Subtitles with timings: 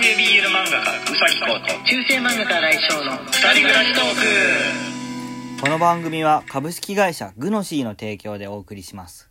[0.00, 4.04] 系 BL 漫画家うさぎこと中世漫画家来翔の二人暮らしトー
[5.56, 5.60] ク。
[5.60, 9.28] この番組は株式会社グノシーの提供でお送りします。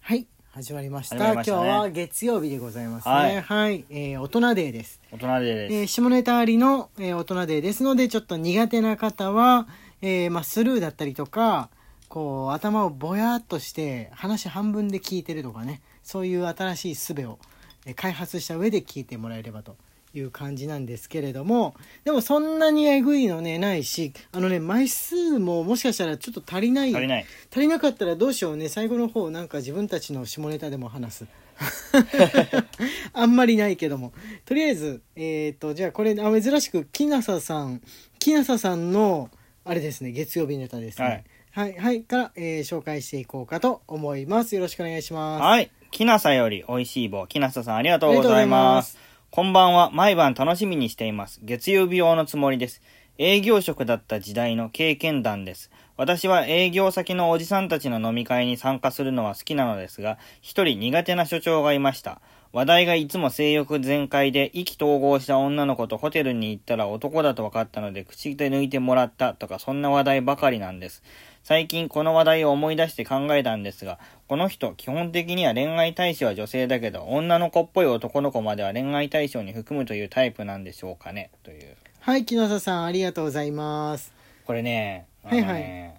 [0.00, 1.16] はい始まりました。
[1.16, 1.66] 始まりましたね。
[1.68, 3.12] 今日は月曜日でございますね。
[3.14, 3.42] はい。
[3.42, 5.74] はい、えー大人デーです、大人でです。
[5.74, 9.68] えー下ネタありの、えー大人デーですのでちょっと苦手な方は、
[10.00, 11.68] えーまあ、スルーだったりとか
[12.08, 15.82] こう頭をぼやっとして話半分で聞いてるとかね。
[16.02, 17.53] そういう新しい術を、えー
[17.92, 19.76] 開発した上で聞いてもらえればと
[20.14, 27.26] いう感じなんですけれどもでもそんなにえぐいのねないしあのね枚数ももしかしたらちょっと足りない足りない。
[27.50, 28.68] 足りなかったらどうしようね。
[28.68, 31.26] 最後の方なんか自分たちの下ネタでも話す。
[33.12, 34.12] あんまりないけども。
[34.44, 37.82] とりあえずえっ、とじゃあこれあ珍しくきなささん
[38.18, 39.30] きなささんの
[39.64, 41.24] あれですね月曜日ネタですね。
[41.50, 41.78] はい。
[41.78, 44.54] はい、から、えー紹介していこうかと思います。
[44.56, 45.42] よろしくお願いします。
[45.42, 45.70] はい。
[45.94, 47.24] きなさより美味しい棒。
[47.28, 48.46] きなささんありがとうござい。
[48.46, 48.98] ます
[49.30, 49.92] こんばんは。
[49.92, 51.38] 毎晩楽しみにしています。
[51.44, 52.82] 月曜日用のつもりです。
[53.16, 55.70] 営業職だった時代の経験談です。
[55.96, 62.20] 私は営業先のおじさんたちの飲み会に参加するのは好きなのですが、一人苦手な所長がいました。
[62.52, 71.02] 話題がいつも性欲全開で意気投合した女の子とホテルに行ったら男だと分かったので口で抜いてもらったとかそんな話題ばかりなんです。
[71.44, 81.76] 最近この話題を思い出して考えたんですが、この人基本的には恋愛対象は女性だけど女の子っぽい男の子までは恋愛対象に含むというタイプなんでしょうかねという。
[82.00, 84.10] はいきなささんありがとうございます。
[84.46, 85.94] これね、はいはい。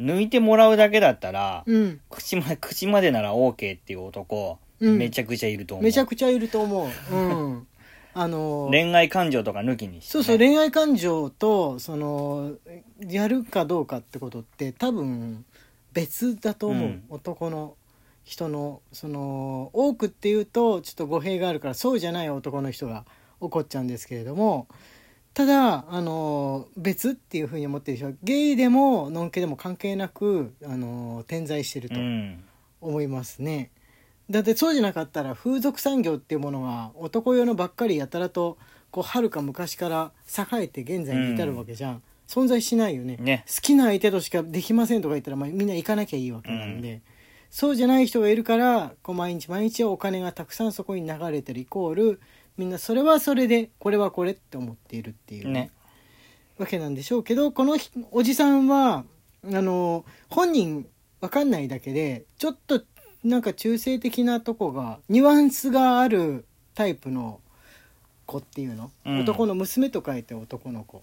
[0.00, 2.00] 抜いてもらうだけだったら、うん。
[2.08, 4.96] 口ま口までなら OK っていう男、うん。
[4.96, 5.84] めちゃくちゃいると思う。
[5.84, 7.16] めちゃくちゃいると思う。
[7.16, 7.66] うん
[8.18, 12.52] あの恋愛感情とか抜きにして、そうそう恋愛感情とその
[13.06, 15.44] やるかどうかってことって多分
[15.92, 17.76] 別だと思う、うん男の
[18.24, 23.04] 人のその多くっていうとちょっと語弊があるからそうじゃない男の人が
[23.38, 24.66] 怒っちゃうんですけれども
[25.32, 32.42] ただあの別っていうふうに思ってる人はゲイでもノンケでも関係なくあの点在してるとうん。
[32.80, 33.70] 思いますね。
[34.30, 38.58] だってそうじゃなかったら風俗産業っていうものが男用のばっかりやたらと
[38.90, 43.16] こう遥か昔から栄えて現在に至るわけじゃん、存在しないよね。
[43.20, 43.44] ね。
[43.46, 47.02] 好きな相手としかできませんとか言ったら、まあ、みんな行かなきゃいいわけなんで、
[47.50, 52.20] そうじゃない人がいるからこう毎日毎日お金がたくさんそこに流れてるイコール
[52.56, 55.48] みんなそれはそれでこれはこれって思っているっていう。
[55.48, 55.70] ね。
[56.58, 59.04] わけなんでしょうけどこのひおじさんは
[59.44, 60.86] あの本人
[61.20, 62.82] わかんないだけでちょっと
[63.26, 66.44] なんか中性的なとこがニュアンスがある
[66.74, 67.40] タイプの
[68.24, 71.02] 子っていうの、うん男の娘と書いて男の子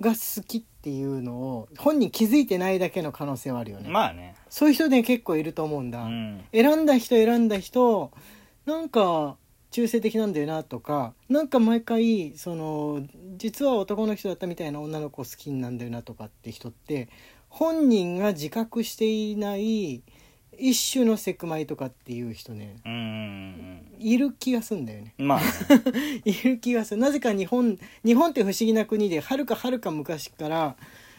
[0.00, 4.34] が好きっていうのを本人気づいてないだけの可能性はあるよね、まあね。
[4.48, 6.42] そういう人ね結構いると思うんだ、うん。
[6.52, 8.10] 選んだ人選んだ人
[8.64, 9.36] なんか
[9.70, 13.02] 中性的なんだよなとかなんか毎回その
[13.36, 17.08] 実は男の人だったみたいな女の子好きなんだよなとかって人って
[17.50, 20.02] 本人が自覚していない
[20.60, 22.76] 一種のセクマイとかっていう人ね。
[22.84, 25.14] うんうんいる気がすんだよね。
[25.18, 25.28] うん。
[25.28, 27.00] まあね、 いる気がする。
[27.00, 30.76] なぜか日本日本って不思議な国ではるかはるか昔から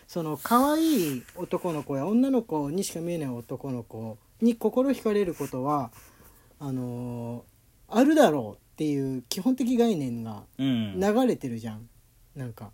[0.07, 5.91] その可愛い男の子や女の子にしか見えない男の子に心惹かれることは
[6.59, 7.51] あのー
[7.93, 10.99] あるだろうっていう基本的概念がうん。
[10.99, 11.89] 流れてるじゃん。
[12.35, 12.71] なんか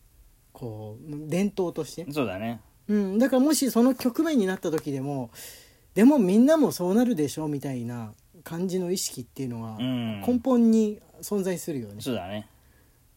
[0.53, 2.61] こう伝統として、そうだね。
[2.87, 5.29] うん、だからもしその局面になった時でも
[5.97, 8.13] でもみんなもそうなるでしょみたいな
[8.43, 10.21] 感じの意識っていうのがうん。
[10.21, 12.47] 根本に存在するよね、そうだね。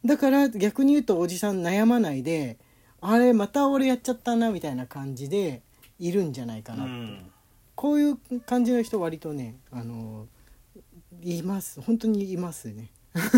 [0.03, 2.57] だから逆に言うとおじさん悩まないで
[3.03, 5.61] あれまた俺やっちゃったなみたいな感じで
[5.99, 7.31] いるんじゃないかなって、うん。
[7.75, 10.27] こういう感じの人割とねあの
[11.23, 11.83] います。
[11.83, 12.89] 本当にいますね。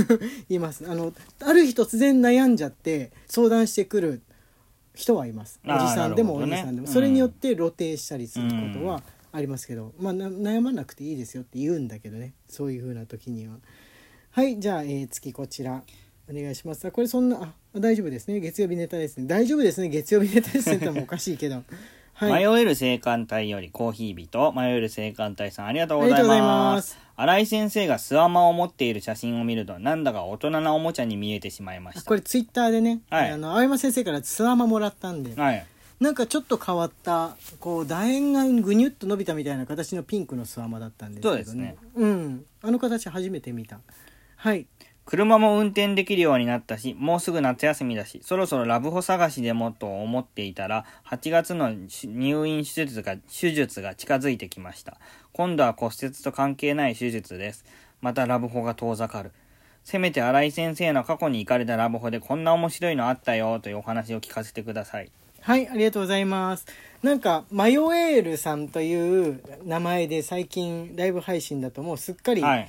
[0.48, 0.88] います。
[0.88, 4.22] あのある日突然悩んじゃって相談してくる
[4.94, 5.58] 人はいます。
[5.64, 9.02] おじさんでもおじさんでも、うんそれによって露呈したりすることは
[9.32, 12.34] ありますけど、まあな悩まなくていいですよって言うんだけどね。
[12.48, 13.54] そういう風な時には。
[14.30, 15.82] はいじゃあ、えー次こちら。
[16.30, 16.86] お願いします。
[16.86, 18.40] あこれそんなあ大丈夫ですね。
[18.40, 19.26] 月曜日ネタですね。
[19.26, 19.88] 大丈夫ですね。
[19.88, 21.62] 月曜日ネタですねってのもおかしいけど。
[22.14, 22.46] はい。
[22.46, 26.90] 迷える青函隊よりコーヒー人迷える青函隊さんありがとうございまます。
[26.90, 32.00] す新井先生がスワマを持っている写真を見るとなんだか大人なおもちゃに見えてしまいました。
[32.00, 33.30] あこれツイッターでね、はい。
[33.30, 35.34] あの青山先生からツアーマもらったんで。
[35.34, 35.66] はい
[36.02, 43.78] なんかちょっと変わったこう楕円がぐにゅっと伸びたみたいな形のピンクのスワマだったんですけどねそうですねうんあの形初めて見た
[44.36, 44.66] はい
[45.04, 54.98] 車も運転できるようになったし、もうすぐ夏休みだし、そろそろラブホ探しでもと思っていたら、8月の入院手術が、手術が近づいてきました。
[55.32, 57.64] 今度は骨折と関係ない手術です。
[58.00, 59.32] またラブホが遠ざかる。
[59.82, 65.10] せめて新井先生の過去に行かれたラブホでこんな面白いのあったよというお話を聞かせてください。
[65.42, 66.66] はい、ありがとうございます。
[67.02, 72.68] なんか、マヨエールさんという名前で最近ライブ配信だともうすっかりはい。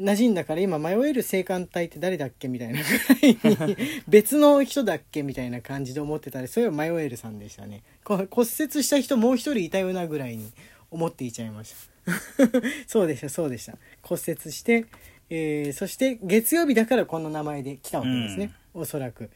[0.00, 3.76] 馴染んだから今、マヨエール生還隊って誰だっけみたいなぐらいに、
[4.08, 7.82] 別の人だっけみたいな感じで思ってたら、それはマヨエールさんでしたね。
[8.02, 10.50] こ骨折した人もう一人いたようなぐらいに
[10.90, 11.72] 思っていちゃいまし
[12.04, 12.12] た。
[12.88, 13.76] そうでした、そうでした。
[14.02, 14.86] 骨折して、
[15.30, 19.30] えーそして月曜日だからこの名前で来たわけですね、おそらく。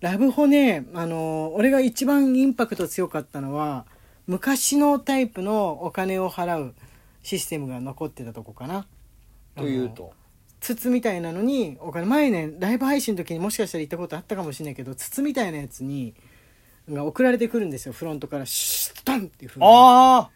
[0.00, 3.84] ラブホね、あのー俺が一番インパクト強かったのは、
[4.26, 6.74] 昔のタイプのお金を払う
[7.22, 8.86] システムが残ってたとこかな。
[9.56, 10.12] というと？
[10.60, 16.14] 筒みたいなのにお金前ねライブ配信の時にもしかしたら行ったことあったかもしれないけど筒みたいなやつに
[16.86, 20.30] が送られてくるんですよフロントからシュッタンっていうふうにああ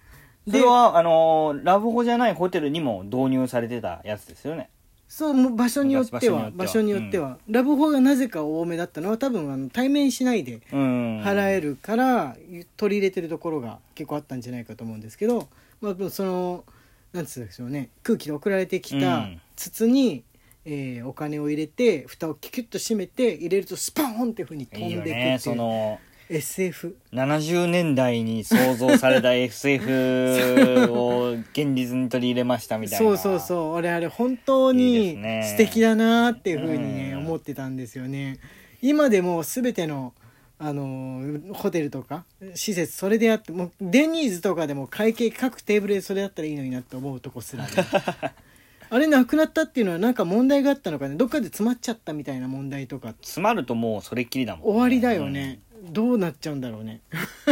[0.46, 4.70] そでれは、あのーラブホじゃないホテルにも導入されてたやつですよね。
[5.16, 11.22] そう場所によっては場場所所によっててははラブホがなぜか多めだったのは多分あの対面しないでうん。
[11.22, 12.37] 払えるから
[12.76, 15.49] 取り入れてるところが結構あったんじゃないかと思うんですけど、
[15.81, 16.64] まあ、その
[17.12, 17.90] なんつうんでしょうね。
[18.02, 19.40] 空気で送られてきたうん。
[19.55, 20.25] 筒に、
[20.64, 25.56] えーお金を入れて蓋をキュキュッと閉めて入れるとスポーンっていうふうに飛んいいでいくっていう。
[25.56, 26.00] よね。
[26.31, 33.06] SF 70年代に創造された SF を現実に取り入れましたみたいな。
[33.06, 33.73] そうそうそう。
[33.75, 37.19] 俺あれ本当に素敵だなっていうふうにねうん。
[37.26, 38.38] 思ってたんですよね。
[38.81, 40.15] 今でも全ての
[40.59, 42.25] あのホテルとか
[42.55, 47.71] 施設それでやってもうデニーズとかでも会計各テーブルでそれだったらいいのになって思うとこすらね。
[48.91, 51.17] あれなくなったっていうのはなんか問題があったのかね。
[51.17, 53.15] どっかで詰まっちゃったみたいな問題とか。
[53.23, 55.61] 詰まるともうそれっきりだもん、終わりだよね、
[55.93, 57.01] どうなっちゃうんだろうね。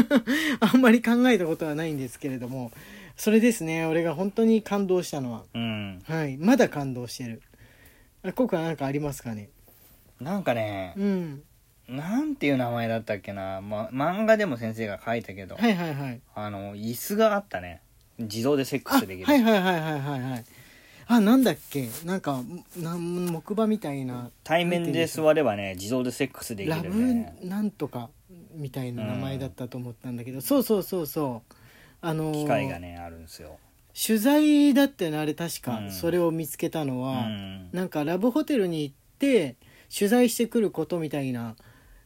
[0.60, 2.70] あんまり考えたことはないんですけれども。
[3.16, 3.84] それですね。
[3.86, 5.42] 俺が本当に感動したのは。
[5.54, 5.62] うん。
[5.62, 6.02] うん。
[6.14, 6.36] はい。
[6.38, 7.42] まだ感動してる。
[8.24, 9.50] あ今回なんかありますかね？
[10.20, 11.42] なんかね、うん。
[11.88, 16.20] なんていう名前だったっけな、ま、漫画でも先生が書いたけど、はいはいはい。
[16.34, 17.80] あの、椅子があったね。
[18.18, 19.26] 自動でセックあスできる。
[19.26, 20.44] はいはいはいはいはいはい。
[21.08, 21.88] あなんだっけ？
[22.06, 22.42] なんか
[22.76, 24.30] なん木馬みたいな。
[24.44, 27.34] 対面で座ればね、自動でセックスできラるね。
[27.42, 28.08] ブなんとか
[28.54, 31.54] みたいな名前だったと思ったんだけど、そうそうそうそう
[32.00, 33.58] あのー機械がね、あるんですよ。
[33.94, 37.70] 取材だったよねあれ確か、うんそれを見つけたのうは、ん。
[37.72, 39.56] なんかラブホテルに行って
[39.94, 41.56] 取材してくることみたいな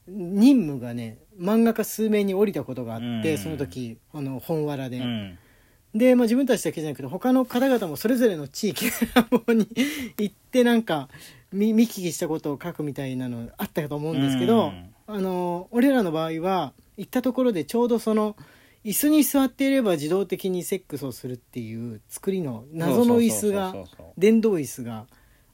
[0.09, 5.39] 任務がね漫画家数名に降りたことがあって、うんその時あの本わらで、うん。
[5.95, 8.91] で、まあ、自分たちだけじゃなくて他の方々もそれぞれの地域に
[10.19, 11.09] 行ってなんか
[11.53, 18.37] 見見聞きしたことを書くみたいなのあったかと思うんですけど、うんあの俺らの場合は行ったところでちょうどその
[18.85, 23.75] 椅子に座っていれば自動的にセックスをするっていう作りの謎の椅子が
[24.17, 25.07] 電動椅子が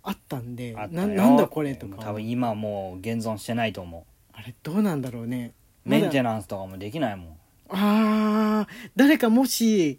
[0.02, 1.06] あったんであったよ。
[1.06, 1.96] ななんだこれとか。
[2.02, 5.54] 多分今もう現存してないと思あれどうなんだろうね。
[5.86, 7.36] うメンテナナンスとかもできないもん。
[7.70, 9.98] あー誰かもし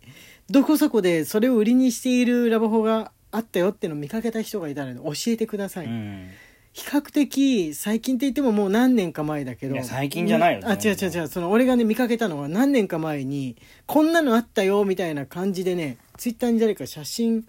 [0.49, 6.29] どこそこでそれを売りにしているラブホがあったよっていうのを見かけた人がいたら教えてください、うん
[6.73, 9.75] 比較的最近って言ってももう何年か前だけど。
[9.75, 11.27] いや最近じゃないよあ違う違う違う。
[11.27, 13.55] その俺がね見かけたのは何年か前に
[13.85, 17.45] こんなのあったよみたいな感じでねツイッターに誰か写真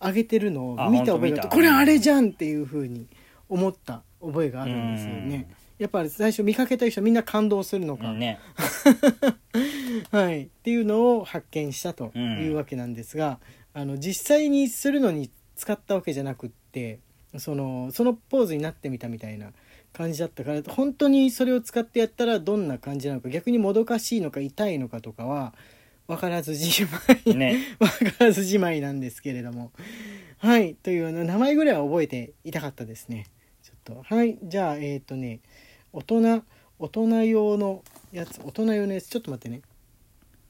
[0.00, 3.06] 上げてるのをあ見た覚えがこれあれじゃんっていうふうに
[3.50, 5.48] 思った覚えがあるんですよね。
[5.78, 8.38] やっぱり最初見かけた人みんな感動するのか、うんね。
[10.12, 13.40] はい、っていうのを発見したというわけなんですが、
[13.74, 17.00] あの実際にするのに使ったわけじゃなくって
[17.38, 19.52] そのそのポーズになってみたみたいな
[19.92, 25.54] 感じだったから本当にそれを使ってやったらどんな感じなのか逆にもどかしいのか痛いのかとかは
[26.06, 26.90] 分からずじま
[27.24, 27.58] い、ね。
[27.78, 29.72] 分からずじまいなんですけれども。
[30.38, 33.26] はいという名前ぐらいは覚えていたかったですね。
[33.62, 34.14] ちょっと。
[34.14, 35.40] はいじゃあえっ、とね
[35.92, 36.42] 大人
[36.78, 39.62] 大人用のやつ大人用のやつちょっと待ってね。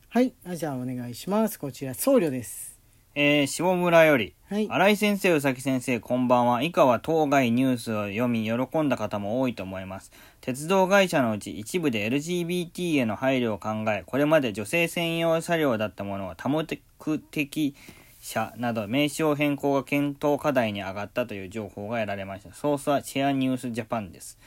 [0.08, 1.58] はいあじゃあお願いします。
[1.58, 2.71] こちら僧侶です
[3.14, 6.62] えー、下村よりはい新井先生、宇崎先生、こんばんは。
[6.62, 10.12] 以下は当該ニュースを読み、喜んだ方も多いと思います。
[10.40, 17.74] 鉄道会社のうち一部で LGBT への配慮を考え、これまで女性専用車両だったものが多目的
[18.22, 22.54] 車など名称変更が検討課題に上がったという情報が得られました。
[22.54, 24.38] ソースはシェアニュースジャパンです。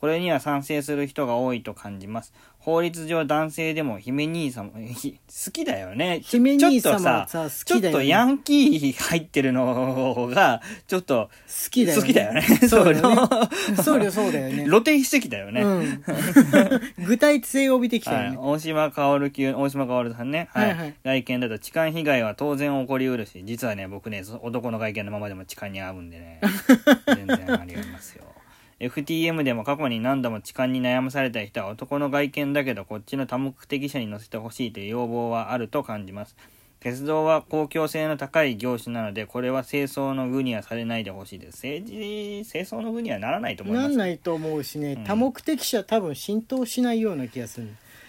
[0.00, 2.32] これには賛成する人が多いと感じます。
[2.58, 6.20] 法律上男性でも姫兄様、ひ好きだよね。
[6.22, 12.02] ちょ姫兄様ちょっとさ、さ好ちょっきだよねとヤンキー入ってるのが、ちょっと好きだよね。
[12.02, 12.42] 好きだよね。
[12.68, 13.16] そうだよね
[13.76, 13.82] そ。
[13.82, 14.64] そうよ、そうだよね。
[14.64, 15.62] 露呈してきたよね。
[15.62, 16.04] うん。
[17.04, 18.36] 具体性を帯びてきたはい、よね。
[18.40, 20.48] 大島薫級、大島薫さんね。
[20.52, 20.68] はい。
[20.70, 26.40] はいはい外見だと痴漢被害は当然起こりうるし、実はね、僕ね、そ男の外見のままでも痴漢に遭うんでね、
[27.06, 28.24] 全然ありますよ。
[28.80, 36.34] FTM でも過去に何度も痴漢に悩まされた人は男の外見だけどこっちの多目的者に乗せてほしいという要望はあると感じます。
[36.80, 41.56] 鉄道は公共性の高い業種なので、これは清掃の具にはされないでほしいです。
[41.56, 41.92] 政治、
[42.50, 43.88] 清掃の具にはならないと思います。
[43.90, 47.68] なんないと思うしね、ん多目的者多分浸透しないような気がする。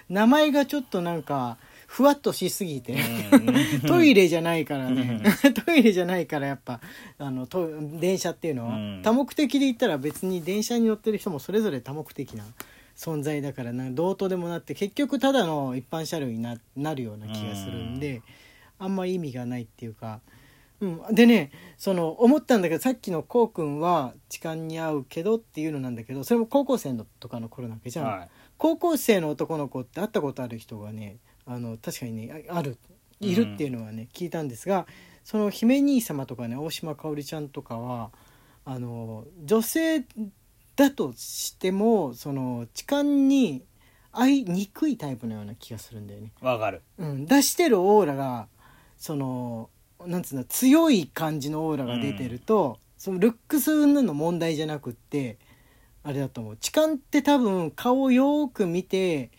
[0.09, 1.57] 名前がちょっとなんか、
[1.91, 2.95] ふわっとしすぎて、
[3.33, 3.81] うん。
[3.81, 5.21] トイレじゃないからね。
[5.65, 6.79] トイレじゃないからやっぱ、
[7.17, 7.69] あの、と
[7.99, 9.01] 電車っていうのは、うん。
[9.03, 12.45] 多目的で言ったら別に電車に乗ってる人もそれぞれ多目的な
[12.95, 18.21] 存在だからな、どうとでもなって、結局ただの一般車両にななるような気がするんで、
[18.79, 20.21] あんま意味がないっていうか、
[20.79, 28.29] うん、でねその思ったんだけどさっきのこうくんは痴漢に合うけどっていうのなんだけどそれも高校生のとかの頃なわけじゃん、はい。
[28.57, 31.17] 高校生の男の子って会ったことある人がね
[31.53, 32.77] あの確かにねあある
[33.19, 34.87] いるっていうのはね、聞いたんですが
[35.23, 38.09] その姫兄様とかね大島かおりちゃんとかは
[38.65, 40.03] あの女性
[40.75, 43.63] だとしてもその痴漢に
[44.11, 46.31] 会いにくいタイプのような気がするんだよね。
[46.41, 46.81] わかる。
[46.97, 48.47] うん、出してるオーラが
[48.97, 49.69] その
[50.05, 55.37] なんつうの強い感じのオーラが出てると、そのルックス云々の問題じゃなくって
[56.03, 59.31] あれだと思う痴漢って多分顔をよーく見て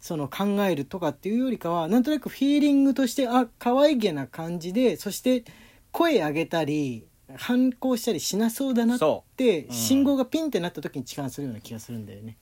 [0.00, 5.44] その考えるとかっていうよりかはなんとなくフィーリングとしてあ可愛げな感じでそして
[5.92, 7.04] 声上げたり
[7.36, 12.36] 反抗したりしなそうだなっそてうん信号がピンってなった時に痴漢するような気がするんだよね。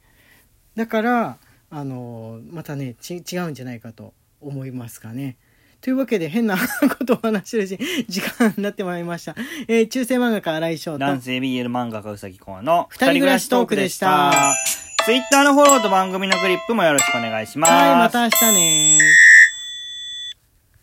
[0.76, 1.38] だから
[1.70, 5.36] あのまたねち違うんじゃないかと思いますかね。
[5.80, 6.56] というわけで変な
[6.98, 9.34] ことを話してるし時間になってまいりました。
[9.68, 14.32] えー中世漫画家新井翔と男性 BL 漫画家うさぎこうの二人暮らしトークでした
[15.06, 17.72] ツイッターのフォローと番組のクリップもよろしくお願いします。
[17.72, 18.98] はいまた明日ね